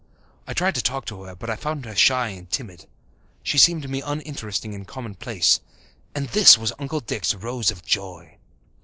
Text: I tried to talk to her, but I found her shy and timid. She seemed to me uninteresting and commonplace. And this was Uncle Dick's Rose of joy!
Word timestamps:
I 0.47 0.55
tried 0.55 0.73
to 0.73 0.81
talk 0.81 1.05
to 1.05 1.21
her, 1.25 1.35
but 1.35 1.47
I 1.51 1.55
found 1.55 1.85
her 1.85 1.95
shy 1.95 2.29
and 2.29 2.49
timid. 2.49 2.87
She 3.43 3.59
seemed 3.59 3.83
to 3.83 3.87
me 3.87 4.01
uninteresting 4.01 4.73
and 4.73 4.87
commonplace. 4.87 5.59
And 6.15 6.27
this 6.29 6.57
was 6.57 6.73
Uncle 6.79 7.01
Dick's 7.01 7.35
Rose 7.35 7.69
of 7.69 7.85
joy! 7.85 8.39